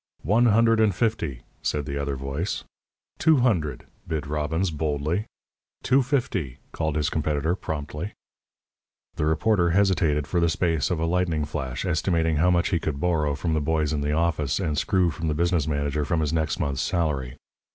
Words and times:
"One 0.23 0.47
hundred 0.47 0.79
and 0.79 0.95
fifty," 0.95 1.43
said 1.61 1.85
the 1.85 2.01
other 2.01 2.15
voice. 2.15 2.63
"Two 3.19 3.37
hundred," 3.37 3.85
bid 4.07 4.25
Robbins, 4.25 4.71
boldly. 4.71 5.27
"Two 5.83 6.01
fifty," 6.01 6.57
called 6.71 6.95
his 6.95 7.07
competitor, 7.11 7.53
promptly. 7.55 8.13
The 9.17 9.27
reporter 9.27 9.69
hesitated 9.69 10.25
for 10.25 10.39
the 10.39 10.49
space 10.49 10.89
of 10.89 10.99
a 10.99 11.05
lightning 11.05 11.45
flash, 11.45 11.85
estimating 11.85 12.37
how 12.37 12.49
much 12.49 12.69
he 12.69 12.79
could 12.79 12.99
borrow 12.99 13.35
from 13.35 13.53
the 13.53 13.61
boys 13.61 13.93
in 13.93 14.01
the 14.01 14.11
office, 14.13 14.59
and 14.59 14.75
screw 14.75 15.11
from 15.11 15.27
the 15.27 15.35
business 15.35 15.67
manager 15.67 16.03
from 16.03 16.21
his 16.21 16.33
next 16.33 16.59
month's 16.59 16.81
salary. 16.81 17.37